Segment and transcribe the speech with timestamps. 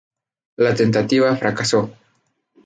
[0.57, 1.95] La tentativa fracasó.